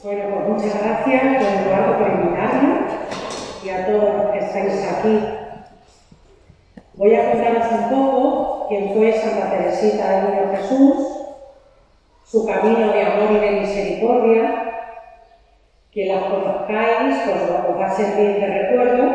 [0.00, 2.86] Bueno, pues muchas gracias, Eduardo, por invitarme
[3.64, 5.28] y a todos los que estáis aquí.
[6.94, 11.26] Voy a contaros un poco quién fue Santa Teresita del Niño Jesús,
[12.24, 14.64] su camino de amor y de misericordia.
[15.90, 19.10] Que la conozcáis, pues os va a servir de recuerdo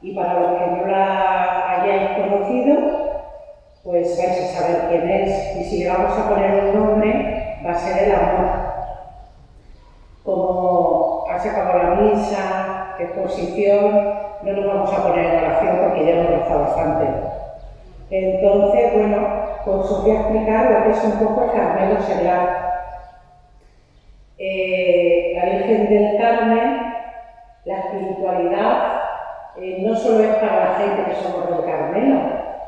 [0.00, 3.30] y para los que no la hayáis conocido,
[3.84, 5.56] pues vais a saber quién es.
[5.56, 8.69] Y si le vamos a poner un nombre, va a ser el amor
[10.30, 16.12] como ha sacado la misa, exposición, no nos vamos a poner en oración porque ya
[16.12, 17.06] hemos rezado bastante.
[18.10, 19.28] Entonces, bueno,
[19.64, 22.70] pues os voy a explicar lo que es un poco el Carmelo Seglar.
[24.38, 26.94] Eh, la Virgen del Carmen,
[27.64, 29.00] la espiritualidad,
[29.60, 32.20] eh, no solo es para la gente que somos del Carmelo,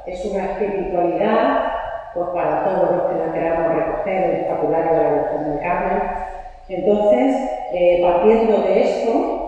[0.07, 1.73] es una espiritualidad
[2.15, 6.03] pues para todos los que la queramos recoger, el escapulario de la Virgen del Carmen,
[6.69, 7.37] entonces,
[7.73, 9.43] eh, partiendo de esto,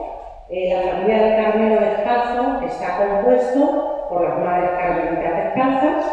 [0.50, 6.04] eh, la familia del Carmelo Descalzo está compuesto por las madres carmelitas descalzas,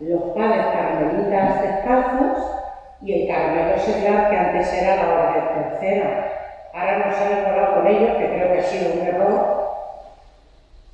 [0.00, 2.58] los padres carmelitas descalzos
[3.02, 6.32] y el Carmelo Seglar, que antes era la orden tercera.
[6.72, 9.58] Ahora nos hemos hablado con ellos, que creo que ha sido un error,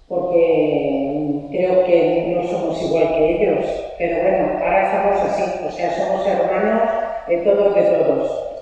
[0.08, 3.66] porque creo que no somos igual que ellos.
[3.98, 6.82] Pero bueno, ahora estamos así, o sea, somos hermanos
[7.28, 8.53] de todos de todos.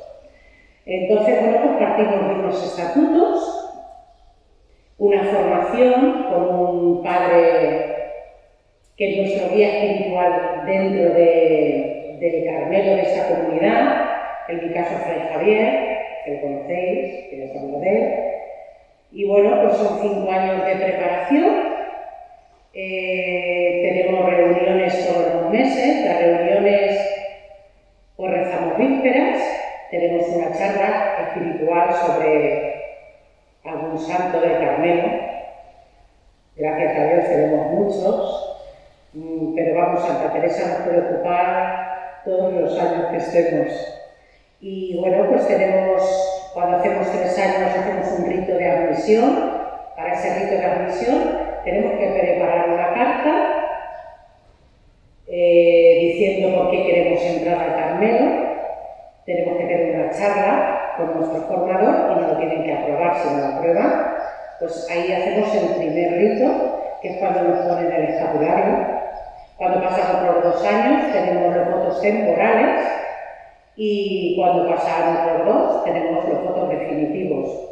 [0.84, 3.58] Entonces, bueno, pues partimos de unos estatutos,
[4.98, 7.92] una formación con un padre
[8.96, 14.10] que es nuestro guía espiritual dentro del Carmelo de esa comunidad,
[14.48, 18.14] en mi caso Fray Javier, que lo conocéis, que les hablo de él.
[19.12, 21.72] Y bueno, pues son cinco años de preparación.
[22.74, 26.98] Eh, tenemos reuniones todos los meses, las reuniones
[28.16, 29.61] pues rezamos vísperas,
[29.92, 32.82] tenemos una charla espiritual sobre
[33.62, 35.08] algún santo del Carmelo.
[36.56, 38.68] Gracias a Dios tenemos muchos,
[39.12, 43.68] mm, pero vamos, Santa Teresa nos puede ocupar todos los años que estemos.
[44.62, 49.60] Y bueno, pues tenemos, cuando hacemos tres años, hacemos un rito de admisión.
[49.94, 53.64] Para ese rito de admisión tenemos que preparar una carta
[55.26, 58.51] eh, diciendo por qué queremos entrar al Carmelo
[59.24, 63.28] tenemos que tener una charla con nuestro formador y no lo tienen que aprobar, si
[63.30, 64.14] no lo aprueban.
[64.58, 69.02] Pues ahí hacemos el primer rito, que es cuando nos ponen el escapulario.
[69.56, 72.80] Cuando pasan otros dos años tenemos los votos temporales
[73.76, 77.68] y cuando pasan otros dos tenemos los votos definitivos.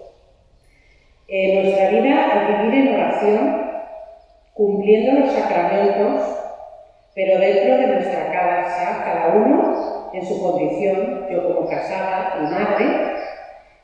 [1.27, 3.71] En nuestra vida que vivir en oración,
[4.55, 6.37] cumpliendo los sacramentos,
[7.15, 12.87] pero dentro de nuestra casa, cada uno en su condición, yo como casada y madre,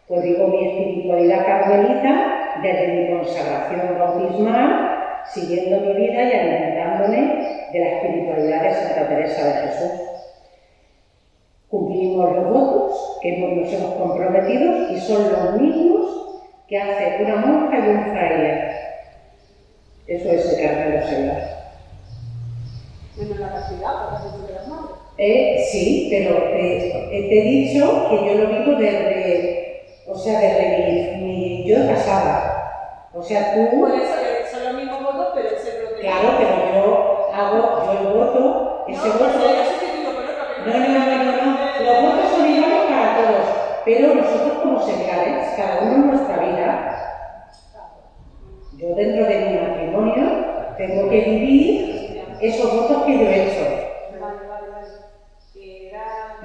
[0.09, 7.78] pues digo mi espiritualidad carmelita desde mi consagración bautismal, siguiendo mi vida y alimentándome de
[7.78, 9.91] la espiritualidad de Santa Teresa de Jesús.
[11.69, 17.78] Cumplimos los votos que nos hemos comprometido y son los mismos que hace una monja
[17.78, 18.76] y un fraile.
[20.06, 21.37] Eso es el Carmelo Señor.
[23.16, 23.93] Menos la castidad,
[24.37, 24.69] porque las
[25.19, 31.65] eh, sí, pero te, he dicho que yo lo vivo desde, o sea, desde mi,
[31.66, 33.09] yo casada.
[33.15, 33.81] O sea, tú...
[33.81, 34.15] Por eso
[34.53, 36.03] son los mismos votos, pero ese bloque...
[36.03, 39.26] Claro, pero yo hago, yo el voto, ese no, voto...
[40.66, 43.47] No, no, no, no, no, no, los votos son iguales para todos,
[43.84, 46.97] pero nosotros como seglares, cada uno en nuestra vida,
[48.76, 50.25] yo dentro de mi matrimonio
[50.76, 53.85] tengo que vivir esos votos que yo he hecho.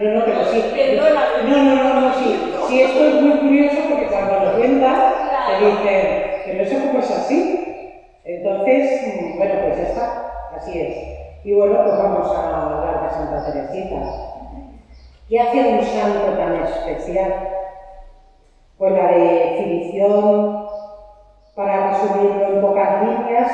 [0.02, 0.64] No, no, pero sí.
[0.98, 2.54] No, no, no, no, sí.
[2.68, 5.14] Sí, esto es muy curioso porque cuando lo cuentas
[5.48, 8.04] te dicen, pero eso cómo es así.
[8.26, 11.46] Entonces, mm, bueno, pues ya está, así es.
[11.46, 14.02] Y bueno, pues vamos a hablar de Santa Teresita.
[15.30, 17.50] ¿Qué hace un santo tan especial?
[18.80, 20.68] Pues la definición,
[21.56, 23.52] para resumirlo en pocas líneas,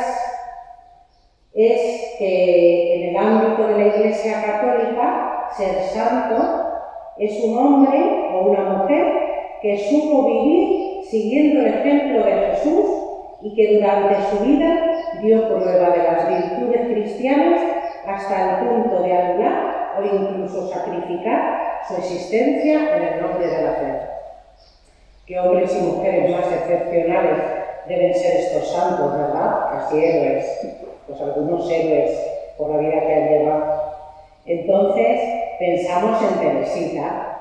[1.54, 6.68] es que en el ámbito de la Iglesia Católica ser santo
[7.18, 9.06] es un hombre o una mujer
[9.62, 12.86] que supo vivir siguiendo el ejemplo de Jesús
[13.42, 14.78] y que durante su vida
[15.22, 17.62] dio prueba de las virtudes cristianas
[18.06, 23.72] hasta el punto de anular o incluso sacrificar su existencia en el nombre de la
[23.74, 24.00] fe.
[25.26, 27.38] Qué hombres y mujeres más excepcionales
[27.88, 29.72] deben ser estos santos, ¿verdad?
[29.72, 30.68] Casi héroes,
[31.08, 32.12] pues algunos héroes
[32.58, 33.88] por la vida que han llevado.
[34.46, 37.40] Entonces, pensamos en Teresita,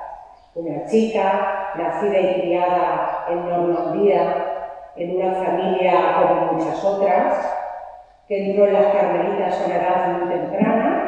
[0.55, 7.53] una chica nacida y criada en Normandía, en una familia como muchas otras,
[8.27, 11.07] que entró en las Carmelitas a una edad muy temprana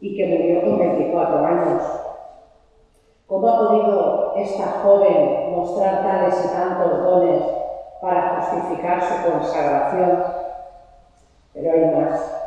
[0.00, 2.02] y que murió con 24 años.
[3.26, 7.42] ¿Cómo ha podido esta joven mostrar tales y tantos dones
[8.00, 10.24] para justificar su consagración?
[11.52, 12.45] Pero hay más.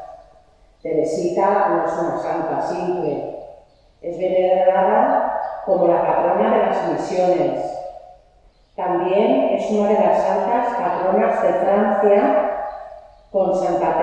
[0.82, 3.38] Teresita no es una santa simple,
[4.02, 7.76] es venerada como la patrona de las misiones.
[8.78, 12.46] También es una de las santas patronas de Francia
[13.32, 13.98] con Santa,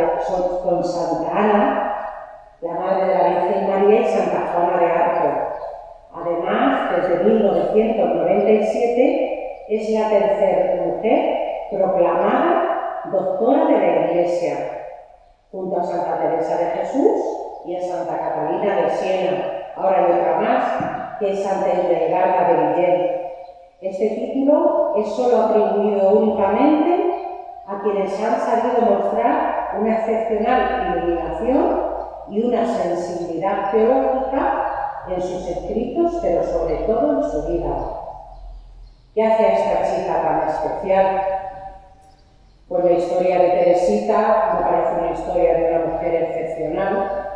[1.33, 1.95] Ana,
[2.61, 5.31] la madre de la Virgen María y Santa Juana de Arco.
[6.15, 14.86] Además, desde 1997 es la tercera mujer proclamada doctora de la Iglesia,
[15.57, 17.21] junto a Santa Teresa de Jesús
[17.65, 22.55] y a Santa Catalina de Siena, Ahora hay otra más, que es Santa Hildegarda de
[22.55, 23.21] Villén.
[23.83, 27.15] Este título es solo atribuido únicamente
[27.67, 31.81] a quienes han sabido mostrar una excepcional iluminación
[32.31, 37.77] y una sensibilidad teológica en sus escritos, pero sobre todo en su vida.
[39.15, 41.21] ¿Qué hace a esta chica tan especial?
[42.69, 47.27] Pues la historia de Teresita me parece historia de una mujer excepcional,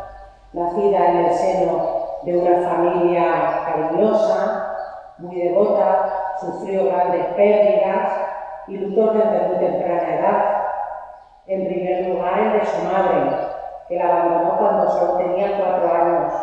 [0.53, 4.75] nacida en el seno de una familia cariñosa,
[5.17, 8.11] muy devota, sufrió grandes pérdidas
[8.67, 10.45] y luchó desde muy temprana edad.
[11.47, 13.37] En primer lugar, el de su madre,
[13.87, 16.33] que la abandonó cuando solo tenía cuatro años.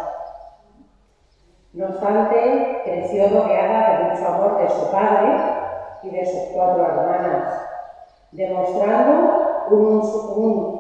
[1.73, 5.37] No obstante, creció rodeada de mucho amor de su padre
[6.02, 7.62] y de sus cuatro hermanas,
[8.32, 10.02] demostrando un,
[10.37, 10.78] un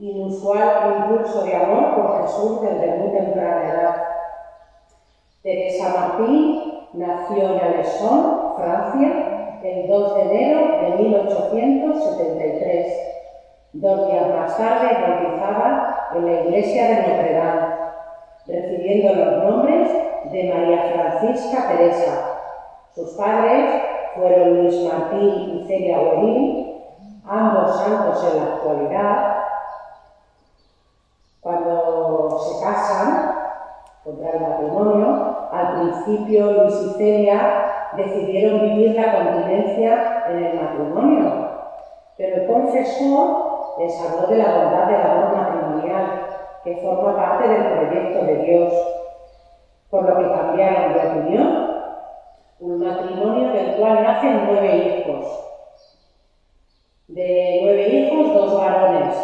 [0.00, 4.02] inusual impulso de amor por Jesús desde muy temprana edad.
[5.42, 12.86] Teresa Martín nació en Alessón, Francia, el 2 de enero de 1873.
[13.72, 17.74] Dos días más tarde bautizada en la iglesia de Notre Dame,
[18.46, 19.90] recibiendo los nombres
[20.32, 22.30] de María Francisca Teresa.
[22.94, 23.82] Sus padres
[24.14, 26.82] fueron Luis Martín y Celia Guerín,
[27.24, 29.36] ambos santos en la actualidad.
[31.40, 33.34] Cuando se casan,
[34.10, 41.48] contra el matrimonio, al principio Luis y Celia decidieron vivir la continencia en el matrimonio,
[42.16, 46.26] pero el confesor les habló de la bondad del amor matrimonial,
[46.64, 48.72] que forma parte del proyecto de Dios,
[49.90, 51.70] por lo que cambiaron de opinión.
[52.60, 55.26] Un matrimonio del cual nacen nueve hijos.
[57.08, 59.16] De nueve hijos, dos varones.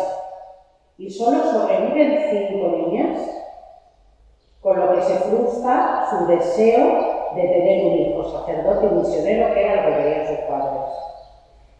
[0.96, 3.36] Y solo sobreviven cinco niñas
[4.60, 9.60] con lo que se frustra su deseo de tener un hijo sacerdote y misionero, que
[9.60, 10.82] era lo que querían sus padres.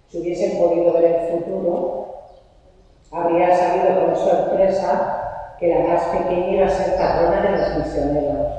[0.09, 2.07] Si hubiesen podido ver el futuro,
[3.11, 8.53] habría sabido con sorpresa que la más pequeña iba a ser patrona de los misioneros.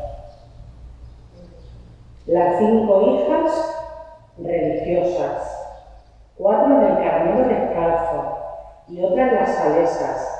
[2.25, 3.77] Las cinco hijas
[4.37, 5.57] religiosas,
[6.37, 8.37] cuatro del Carmelo Descalzo
[8.87, 10.33] y otra en las Salesas.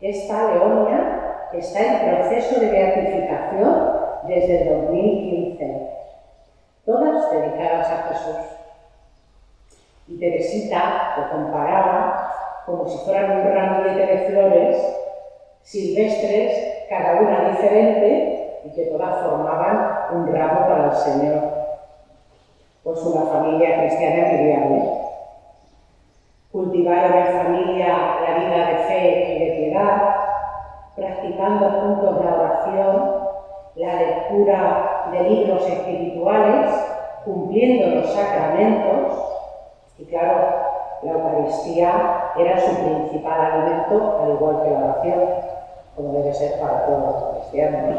[0.00, 1.17] Esta Leonia
[1.52, 3.92] está en proceso de beatificación
[4.26, 5.90] desde el 2015,
[6.84, 8.36] todas dedicadas a Jesús.
[10.08, 12.34] Y Teresita lo comparaba
[12.66, 14.98] como si fueran un ramillete de flores
[15.62, 21.42] silvestres, cada una diferente, y que todas formaban un ramo para el Señor.
[22.82, 24.82] Pues una familia cristiana envidiable.
[26.50, 27.88] Cultivaron en familia
[28.26, 30.17] la vida de fe y de piedad,
[30.98, 33.28] practicando juntos la oración,
[33.76, 36.74] la lectura de libros espirituales,
[37.24, 39.14] cumpliendo los sacramentos.
[39.98, 40.68] Y claro,
[41.02, 45.20] la Eucaristía era su principal alimento, al igual que la oración,
[45.96, 47.98] como debe ser para todos los cristianos.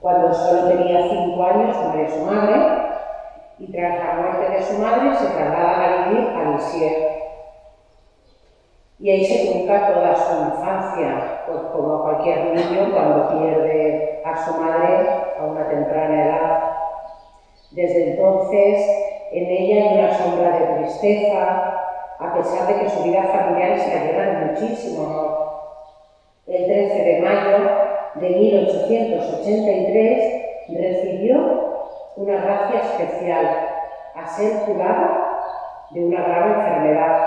[0.00, 2.84] Cuando solo tenía cinco años, muere su madre,
[3.58, 7.14] y tras la muerte de su madre se traslada a vivir a Lisieux,
[8.98, 14.52] y ahí se trunca toda su infancia, pues como cualquier niño cuando pierde a su
[14.54, 15.08] madre
[15.38, 16.72] a una temprana edad.
[17.72, 18.88] Desde entonces,
[19.32, 21.80] en ella hay una sombra de tristeza,
[22.18, 25.34] a pesar de que su vida familiar se llena muchísimo.
[26.46, 27.58] El 13 de mayo
[28.14, 31.74] de 1883 recibió
[32.16, 33.46] una gracia especial
[34.14, 35.40] a ser curada
[35.90, 37.18] de una grave enfermedad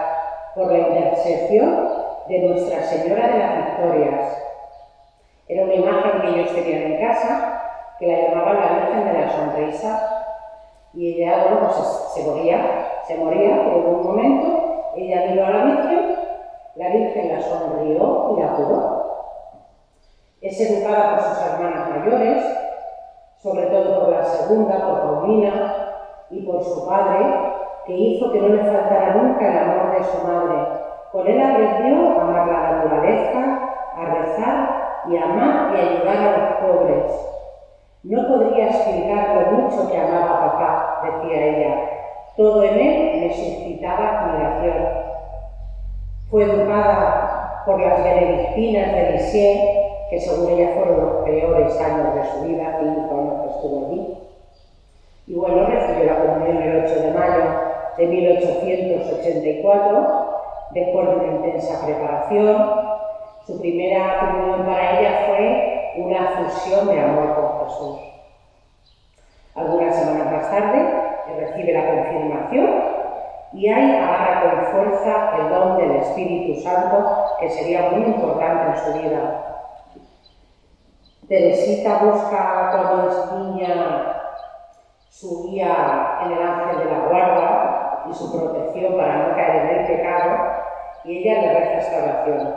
[0.56, 1.97] por la intercesión
[2.28, 4.44] de Nuestra Señora de las Victorias.
[5.48, 7.58] Era una imagen que ellos tenían en casa
[8.00, 10.18] que la llamaban la Virgen de la Sonrisa,
[10.94, 15.50] y ella, bueno, pues se moría, se moría, pero en un momento ella miró a
[15.50, 16.16] la Virgen,
[16.76, 18.98] la Virgen la sonrió y la curó.
[20.42, 22.44] Es educada por sus hermanas mayores,
[23.38, 25.74] sobre todo por la segunda, por Paulina,
[26.30, 27.26] y por su padre,
[27.86, 30.77] que hizo que no le faltara nunca el amor de su madre.
[31.12, 33.60] Con él aprendió a amar la naturaleza,
[33.96, 34.70] a rezar
[35.10, 37.12] y a amar y ayudar a los pobres.
[38.04, 41.90] No podría explicar lo mucho que amaba a papá, decía ella.
[42.36, 44.88] Todo en él me suscitaba admiración.
[46.30, 49.62] Fue educada por las benedictinas de Lisieux,
[50.10, 54.18] que según ella fueron los peores años de su vida, cinco años que estuvo allí.
[55.28, 57.44] Y bueno, recibió la comunión el 8 de mayo
[57.98, 60.37] de 1884,
[60.72, 62.88] después de una intensa preparación.
[63.46, 68.00] Su primera comunión para ella fue una fusión de amor con Jesús.
[69.56, 71.08] Algunas semanas más tarde
[71.40, 72.98] recibe la confirmación
[73.54, 78.86] y ahí agarra con fuerza el don del Espíritu Santo, que sería muy importante en
[78.86, 79.44] su vida.
[81.28, 84.22] Teresita busca cuando es niña
[85.10, 87.67] su guía en el ángel de la guarda
[88.10, 90.38] y su protección para no caer en el pecado,
[91.04, 92.56] y ella le reza esta oración.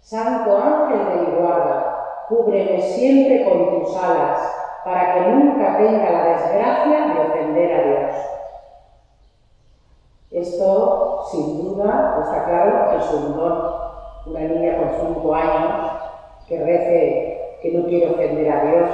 [0.00, 4.38] Santo ángel de mi guarda, cúbreme siempre con tus alas,
[4.84, 8.14] para que nunca tenga la desgracia de ofender a Dios.
[10.32, 13.82] Esto, sin duda, está claro, es un don.
[14.24, 15.90] Una niña con cinco años
[16.48, 18.88] que rece que no quiere ofender a Dios,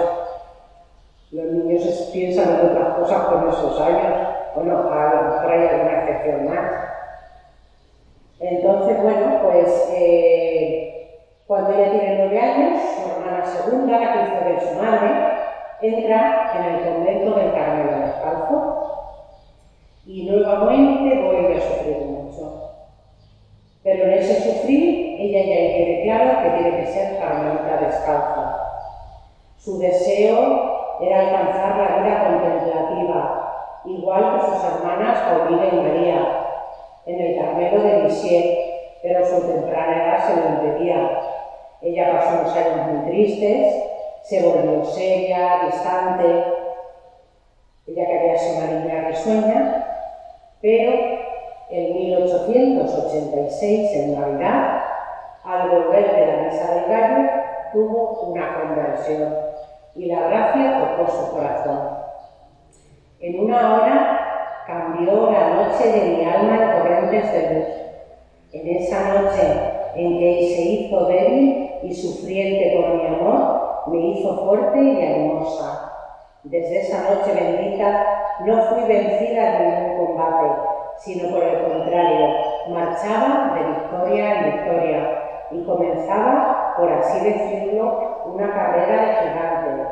[1.32, 4.14] los niños piensan en otras cosas con esos años.
[4.58, 6.72] Bueno, a mejor hay alguna excepción más.
[8.40, 14.60] Entonces, bueno, pues eh, cuando ella tiene nueve años, su hermana segunda, la que de
[14.60, 15.10] su madre,
[15.80, 19.28] entra en el convento del Carmelo Descalzo
[20.06, 22.70] y nuevamente vuelve a sufrir mucho.
[23.84, 28.56] Pero en ese sufrir, ella ya tiene claro que tiene que ser carmelita descalza.
[29.56, 33.47] Su deseo era alcanzar la vida contemplativa,
[33.88, 36.44] igual que sus hermanas Paulina y María,
[37.06, 38.58] en el Carmelo de Lisieux,
[39.02, 41.20] pero su temprana edad se lo impedía.
[41.80, 43.84] Ella pasó unos años muy tristes,
[44.22, 46.44] se volvió seria, distante.
[47.86, 49.86] Ella quería ser niña risueña,
[50.60, 50.92] pero
[51.70, 54.82] en 1886, en Navidad,
[55.44, 57.30] al volver de la misa del gallo,
[57.72, 59.34] tuvo una conversión
[59.94, 62.07] y la gracia tocó su corazón.
[63.20, 67.66] En una hora cambió la noche de mi alma en corrientes de luz.
[68.52, 69.42] En esa noche
[69.96, 75.92] en que se hizo débil y sufriente por mi amor, me hizo fuerte y hermosa.
[76.44, 80.52] Desde esa noche bendita no fui vencida en ningún combate,
[80.98, 82.36] sino por el contrario,
[82.68, 89.88] marchaba de victoria en victoria y comenzaba, por así decirlo, una carrera de gigante.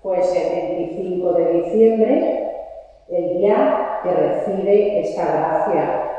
[0.00, 2.41] Pues el 25 de diciembre,
[3.16, 6.10] el día que recibe esta gracia.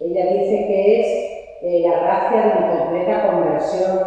[0.00, 4.00] Ella dice que es eh, la gracia de mi completa conversión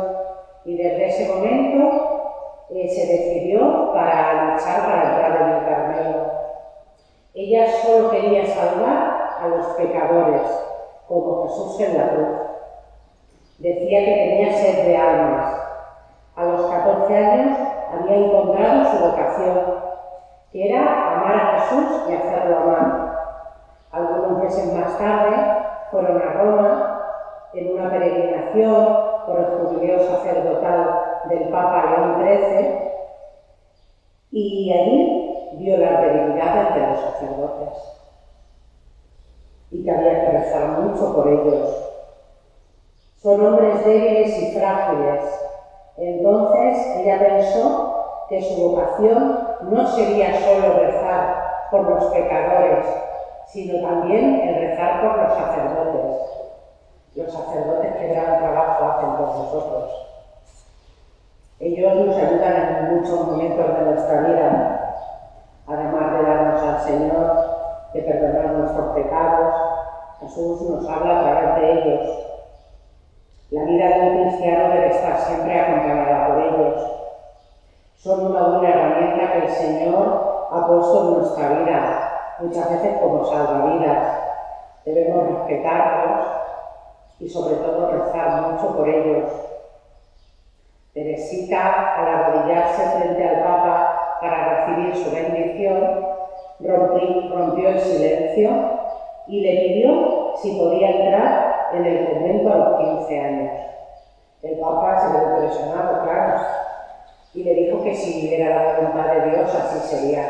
[0.66, 6.32] y desde ese momento eh, se decidió para luchar para el Padre del Carmelo.
[7.34, 10.42] Ella solo quería salvar a los pecadores,
[11.08, 12.38] como Jesús en la cruz.
[13.60, 15.56] Decía que tenía sed de almas.
[16.36, 17.58] A los 14 años
[17.92, 19.76] había encontrado su vocación,
[20.52, 23.12] que era amar a Jesús y hacerlo amar.
[23.92, 25.36] Algunos meses más tarde
[25.92, 28.88] fueron a Roma en una peregrinación
[29.26, 32.92] por el jubileo sacerdotal del Papa León XIII
[34.32, 37.98] y allí vio las debilidades de los sacerdotes
[39.72, 41.88] y que había que rezar mucho por ellos
[43.22, 45.24] son hombres débiles y frágiles.
[45.98, 52.86] Entonces ella pensó que su vocación no sería solo rezar por los pecadores,
[53.48, 56.18] sino también el rezar por los sacerdotes.
[57.16, 60.08] Los sacerdotes que gran trabajo hacen por nosotros.
[61.60, 64.96] Ellos nos ayudan en muchos momentos de nuestra vida,
[65.68, 67.36] además de darnos al Señor,
[67.94, 69.56] de perdonar nuestros pecados.
[70.22, 72.22] Jesús nos habla a través de ellos
[73.52, 77.01] la vida de un cristiano debe estar siempre acompañada por ellos.
[78.02, 83.24] Son una buena herramienta que el Señor ha puesto en nuestra vida, muchas veces como
[83.26, 84.08] salvavidas.
[84.84, 86.26] Debemos respetarlos
[87.20, 89.30] y sobre todo rezar mucho por ellos.
[90.96, 96.04] Teresita, al arrodillarse frente al Papa para recibir su bendición,
[96.60, 98.50] rompió el silencio
[99.28, 103.52] y le pidió si podía entrar en el convento a los 15 años.
[104.42, 106.36] El Papa se quedó impresionado, claro,
[107.34, 110.24] y le dijo que si era la voluntad de Dios, así sería.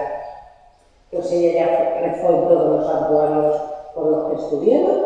[1.12, 3.62] Pues ella ya rezó en todos los santuarios
[3.96, 5.02] por los que estuvieron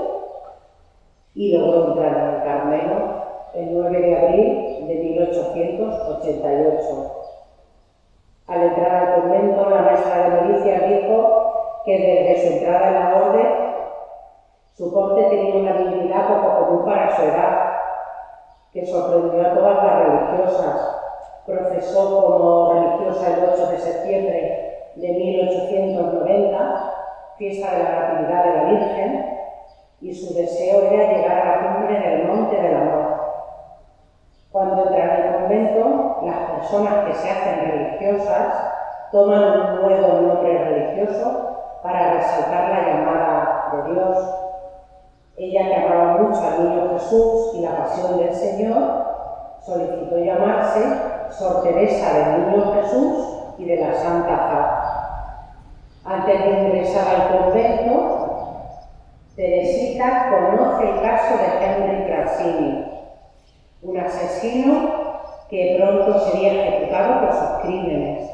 [1.33, 3.23] y logró entrar en el Carmelo
[3.53, 7.11] el 9 de abril de 1888.
[8.47, 13.15] Al entrar al convento, la maestra de milicias dijo que desde su entrada en la
[13.15, 13.47] orden,
[14.73, 17.71] su porte tenía una dignidad poco común para su edad,
[18.73, 21.04] que sorprendió a todas las religiosas.
[21.45, 26.93] Profesó como religiosa el 8 de septiembre de 1890,
[27.37, 29.39] fiesta de la Natividad de la Virgen,
[30.01, 33.15] y su deseo era llegar a la cumbre del Monte del Amor.
[34.51, 38.53] Cuando entra en el convento, las personas que se hacen religiosas
[39.11, 44.17] toman un nuevo nombre religioso para resaltar la llamada de Dios.
[45.37, 49.05] Ella que amaba mucho al niño Jesús y la pasión del Señor,
[49.59, 54.85] solicitó llamarse Sor Teresa del Niño Jesús y de la Santa Paz.
[56.05, 58.31] Antes de ingresar al convento,
[59.35, 62.85] Teresita conoce el caso de Henry Crasini,
[63.81, 64.89] un asesino
[65.49, 68.31] que pronto sería ejecutado por sus crímenes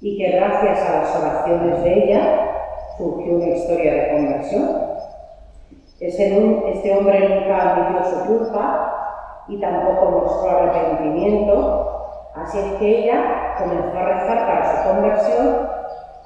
[0.00, 2.22] y que gracias a las oraciones de ella
[2.96, 4.86] surgió una historia de conversión.
[6.00, 11.95] Este hombre nunca admitió su culpa y tampoco mostró arrepentimiento,
[12.42, 15.68] así es que ella comenzó a rezar para su conversión,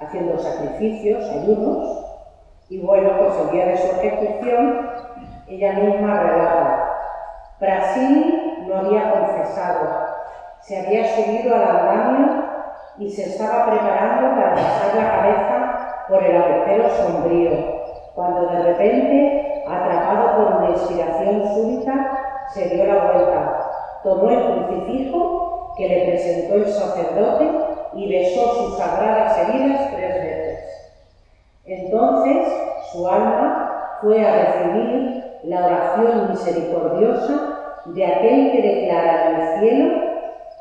[0.01, 2.07] haciendo sacrificios, ayunos,
[2.69, 4.91] y bueno, pues el día de su ejecución,
[5.49, 6.91] ella misma relata
[7.61, 10.07] Brasil no había confesado,
[10.61, 12.45] se había subido al andamio
[12.99, 17.51] y se estaba preparando para pasar la cabeza por el agujero sombrío,
[18.15, 23.61] cuando de repente, atrapado por una inspiración súbita, se dio la vuelta,
[24.03, 25.50] tomó el crucifijo
[25.81, 27.51] que le presentó el sacerdote
[27.95, 30.93] y besó sus sagradas heridas tres veces.
[31.65, 32.47] Entonces
[32.93, 39.87] su alma fue a recibir la oración misericordiosa de aquel que declara en el cielo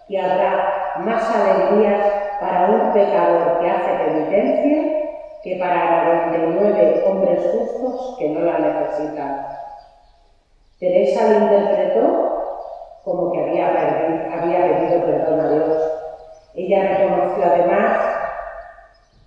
[0.08, 1.99] que habrá más alegrías
[2.39, 4.86] para un pecador que hace penitencia
[5.43, 9.45] que para 99 hombres justos que no la necesitan.
[10.79, 12.38] Teresa lo interpretó
[13.04, 16.00] como que había, había pedido perdón a Dios.
[16.56, 17.98] Ella reconoció además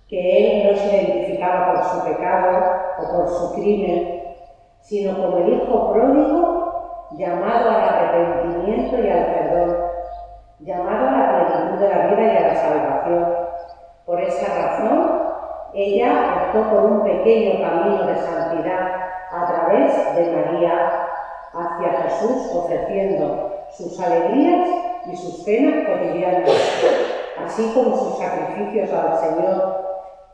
[0.07, 2.61] que él no se identificaba por su pecado
[2.99, 4.21] o por su crimen,
[4.81, 9.77] sino como el hijo pródigo llamado al arrepentimiento y al perdón,
[10.59, 13.37] llamado a la plenitud de la vida y a la salvación.
[14.05, 15.23] Por esa razón,
[15.73, 18.91] ella optó por un pequeño camino de santidad
[19.31, 21.07] a través de María
[21.53, 24.69] hacia Jesús, ofreciendo sus alegrías
[25.11, 26.49] y sus penas cotidianas,
[27.45, 29.83] así como sus sacrificios al Señor,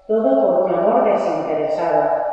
[0.08, 2.30] todo por un amor desinteresado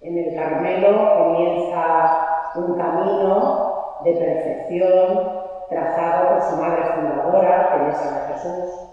[0.00, 8.32] en el Carmelo comienza un camino de perfección trazado por su madre fundadora, Teresa de
[8.32, 8.88] Jesús,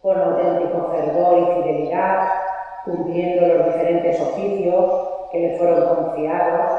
[0.00, 2.28] con auténtico fervor y fidelidad,
[2.84, 6.72] cumpliendo los diferentes oficios que le fueron confiados.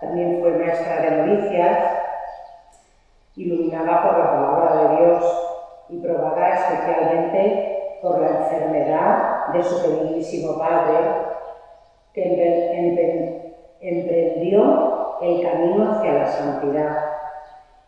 [0.00, 1.95] También fue maestra de novicias,
[3.36, 5.24] iluminada por la palabra de Dios
[5.90, 10.96] y probada especialmente por la enfermedad de su queridísimo padre,
[12.12, 13.26] que
[13.80, 16.96] emprendió el camino hacia la santidad,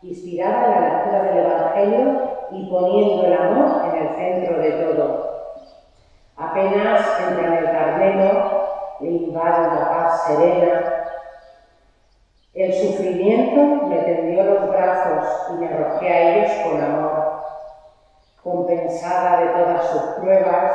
[0.03, 5.29] inspirada en la lectura del Evangelio y poniendo el amor en el centro de todo.
[6.37, 8.61] Apenas entra en el Carmelo,
[9.01, 10.98] le invade una paz serena.
[12.55, 17.43] El sufrimiento me tendió los brazos y me arrojé a ellos con amor.
[18.43, 20.71] Compensada de todas sus pruebas,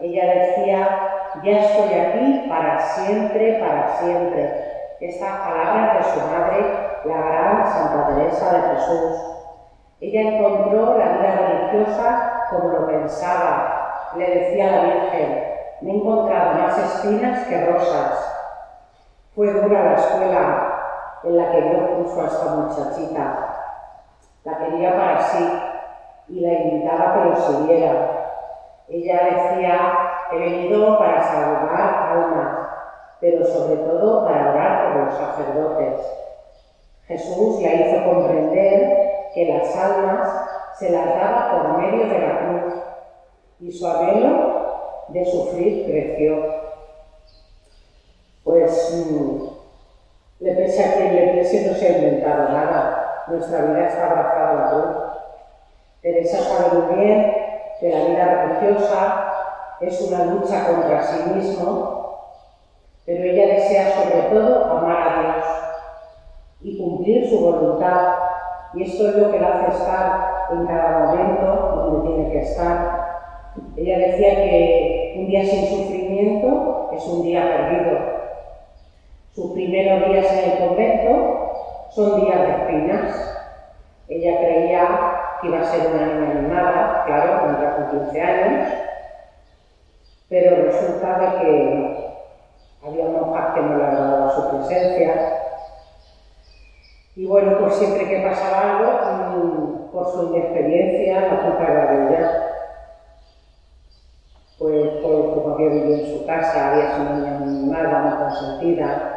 [0.00, 1.10] ella decía
[1.42, 4.96] ya estoy aquí para siempre, para siempre.
[5.00, 6.72] Estas palabras de su madre,
[7.04, 9.36] la gran Santa Teresa de Jesús.
[10.00, 14.12] Ella encontró la vida religiosa como lo pensaba.
[14.16, 15.44] Le decía a la Virgen,
[15.82, 18.30] me he encontrado más espinas que rosas.
[19.34, 20.73] Fue dura la escuela
[21.24, 23.56] en la que Dios puso a esta muchachita.
[24.44, 25.60] La quería para sí
[26.28, 28.30] y la invitaba a que lo siguiera.
[28.88, 32.68] Ella decía He venido para salvar almas,
[33.20, 36.00] pero sobre todo para orar por los sacerdotes.
[37.06, 40.28] Jesús la hizo comprender que las almas
[40.78, 42.74] se las daba por medio de la cruz
[43.60, 46.64] y su anhelo de sufrir creció.
[48.42, 48.90] Pues
[50.44, 54.50] le pese a quien le pese no se ha inventado nada, nuestra vida está abrazada
[54.50, 54.96] a la cruz.
[56.02, 57.34] Teresa sabe muy bien
[57.80, 59.32] que la vida religiosa
[59.80, 62.28] es una lucha contra sí mismo,
[63.06, 65.46] pero ella desea sobre todo amar a Dios
[66.60, 68.16] y cumplir su voluntad.
[68.74, 73.14] Y esto es lo que la hace estar en cada momento donde tiene que estar.
[73.76, 78.23] Ella decía que un día sin sufrimiento es un día perdido.
[79.34, 81.52] Sus primeros días en el convento
[81.90, 83.36] son días de espinas.
[84.08, 84.88] Ella creía
[85.40, 88.68] que iba a ser una niña animada, claro, cuando con 15 años,
[90.28, 92.16] pero resulta que
[92.86, 95.38] había monjas que no le agradaba su presencia.
[97.16, 102.06] Y bueno, pues siempre que pasaba algo, mm, por su inexperiencia, la culpa era de
[102.06, 102.30] ella.
[104.60, 109.13] Pues, pues como había vivido en su casa, había sido una niña mala, muy consentida.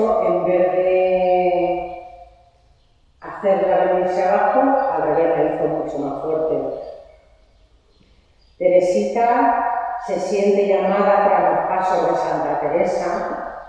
[0.00, 2.06] En vez de
[3.20, 4.60] hacerla venirse abajo,
[4.92, 6.54] al revés la hizo mucho más fuerte.
[8.58, 13.66] Teresita se siente llamada tras los pasos de Santa Teresa,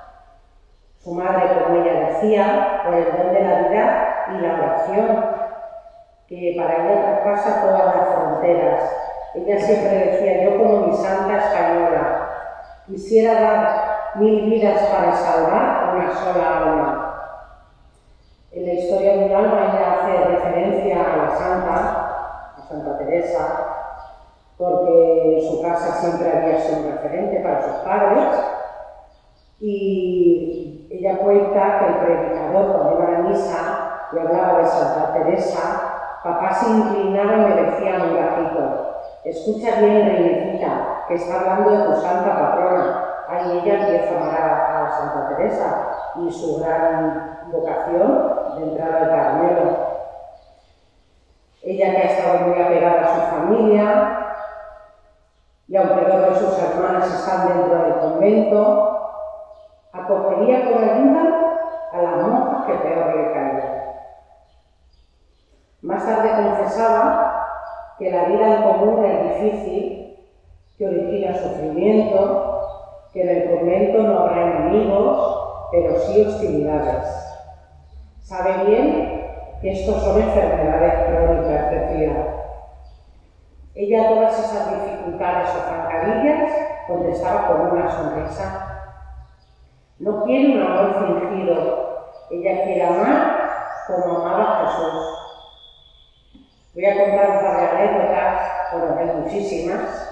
[1.00, 5.26] su madre, como ella decía, por el don de la vida y la oración,
[6.28, 8.84] que para ella traspasa todas las fronteras.
[9.34, 12.30] Ella siempre decía, yo como mi santa española,
[12.88, 17.08] quisiera dar mil vidas para salvar una sola alma.
[18.52, 21.78] En la historia de un alma ella hace referencia a la santa,
[22.58, 23.72] a Santa Teresa,
[24.58, 28.28] porque su casa siempre había sido un referente para sus padres.
[29.60, 35.14] Y ella cuenta que el predicador, cuando iba a la misa y hablaba de Santa
[35.14, 41.70] Teresa, papá se inclinaba y me decía muy bajito, escucha bien, reinecita, que está hablando
[41.72, 43.11] de tu santa patrona.
[43.32, 49.10] Ahí ella empieza a amar a, Santa Teresa y su gran vocación de entrar al
[49.10, 49.78] Carmelo.
[51.64, 54.36] Ella que ha estado muy apegada a su familia,
[55.66, 59.12] y aunque dos de sus hermanas están dentro del convento,
[59.94, 61.58] acogería con ayuda
[61.94, 63.84] a las monjas que peor le caían.
[65.84, 67.48] Más tarde confesaba
[67.98, 70.20] que la vida en común es difícil,
[70.78, 72.51] que origina sufrimiento,
[73.14, 77.08] que en el convento no habrá enemigos, pero sí hostilidades.
[78.22, 79.22] Sabe bien
[79.62, 82.32] que estos son enfermedades crónicas, decía,
[83.76, 86.52] ella todas esas dificultades o zancadillas
[86.88, 88.68] contestaba con una sonrisa.
[90.00, 93.52] No quiere un amor fingido, ella quiere amar
[93.88, 95.18] como amaba Jesús.
[96.74, 98.42] Voy a contar un par de anécdotas,
[98.74, 100.11] bueno, hay muchísimas,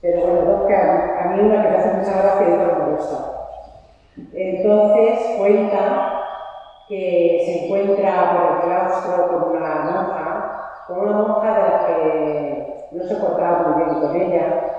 [0.00, 3.16] pero bueno, dos que a, mí una que me hace mucha gracia me gusta.
[4.32, 6.22] Entonces cuenta
[6.88, 10.58] que se encuentra por el claustro con una monja
[10.88, 14.72] con una monja de la que no se portaba muy bien con ella.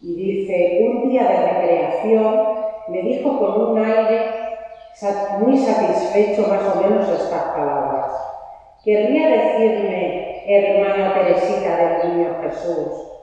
[0.00, 2.56] Y dice, un día de recreación
[2.88, 4.46] me dijo con un aire
[5.40, 8.12] muy satisfecho más o menos estas palabras.
[8.84, 13.15] Querría decirme, hermana Teresita del Niño Jesús,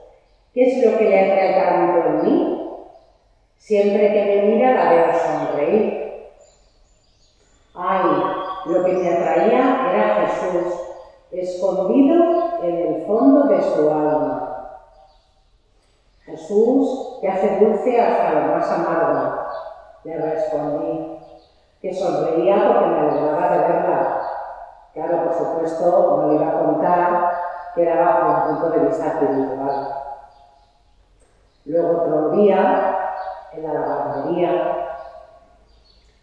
[0.54, 2.70] ¿qué es lo que le atrae tanto en mí?
[3.58, 6.04] Siempre que me mira la veo sonreír.
[7.74, 8.22] Ay,
[8.66, 10.80] lo que me atraía era Jesús,
[11.32, 14.50] escondido en el fondo de su alma.
[16.26, 19.28] Jesús, que hace dulce hasta lo más amargo,
[20.04, 21.04] le respondí,
[21.82, 24.20] que sonreía porque me alegraba de verla.
[24.94, 27.18] Claro, por supuesto, no le iba a contar
[27.74, 29.90] que era bajo un punto de vista espiritual.
[31.66, 33.08] Luego otro día,
[33.50, 34.76] en la lavandería,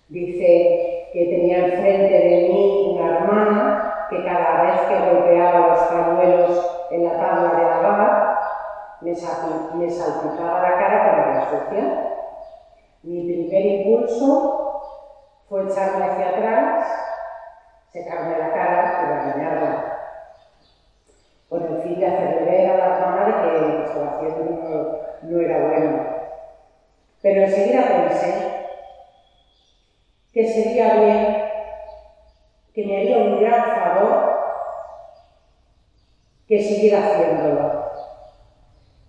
[0.09, 6.87] dice que tenía enfrente de mí una hermana que cada vez que golpeaba los pañuelos
[6.91, 8.31] en la tabla de lavar,
[9.01, 9.13] me,
[9.71, 11.89] me salpicaba la cara con la sucia.
[13.03, 14.75] Mi primer impulso
[15.49, 16.85] fue echarme hacia atrás,
[17.91, 19.90] secarme la cara y bañarla,
[21.51, 25.41] con el fin de hacerle ver a la hermana de que que estaba haciendo no,
[25.41, 25.99] era bueno.
[27.21, 28.33] Pero enseguida pensé
[30.31, 31.35] que sería bien
[32.73, 34.15] que me haría un gran favor
[36.47, 37.73] que siguiera haciéndolo,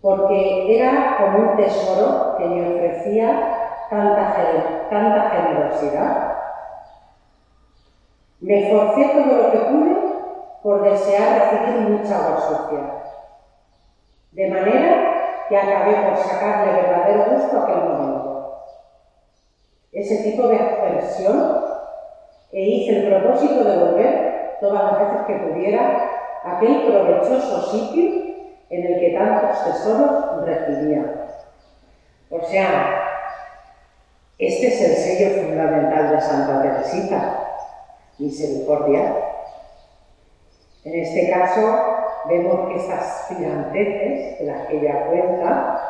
[0.00, 3.38] porque era como un tesoro que me ofrecía
[3.88, 4.34] tanta,
[4.90, 6.32] tanta generosidad.
[8.40, 10.11] Me forcé todo lo que pude
[10.62, 13.02] por desear recibir mucha agua sucia.
[14.32, 18.62] De manera que acabé por sacarle verdadero gusto a aquel momento.
[19.92, 21.64] Ese tipo de aspersión
[22.52, 26.10] e hice el propósito de volver todas las veces que pudiera
[26.44, 28.22] a aquel provechoso sitio
[28.70, 31.26] en el que tantos tesoros recibía.
[32.30, 33.02] O sea,
[34.38, 37.48] este es el sello fundamental de Santa Teresita,
[38.18, 39.31] misericordia.
[40.84, 41.78] En este caso,
[42.28, 45.80] vemos que estas tiranteces, de las que ella cuenta,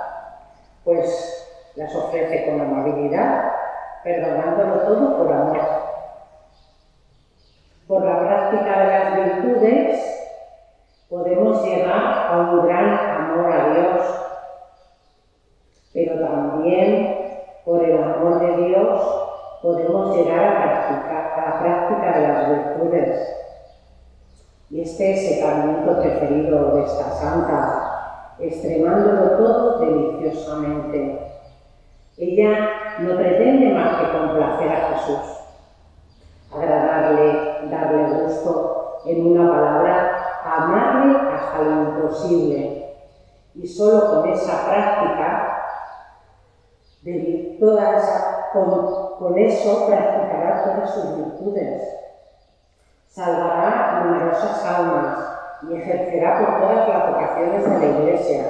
[0.85, 3.53] pues las ofrece con amabilidad,
[4.05, 5.61] perdonándolo todo por amor.
[7.89, 10.13] Por la práctica de las virtudes,
[11.09, 14.27] podemos llegar a un gran amor a Dios,
[15.95, 20.67] pero también por el amor de Dios podemos llegar a
[21.37, 23.42] la práctica de las virtudes.
[24.73, 31.21] Y este es el camino preferido de esta santa, extremándolo todo deliciosamente.
[32.17, 35.21] Ella no pretende más que complacer a Jesús,
[36.51, 42.95] agradarle, darle gusto, en una palabra, amarle hasta lo imposible.
[43.55, 45.59] Y solo con esa práctica,
[47.03, 51.83] de esa, con, eso practicará todas sus virtudes.
[53.09, 55.19] Salvará numerosas almas
[55.63, 58.45] y ejercerá por todas las vocaciones de la Iglesia.